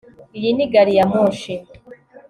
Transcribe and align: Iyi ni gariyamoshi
Iyi 0.37 0.49
ni 0.55 0.65
gariyamoshi 0.73 1.53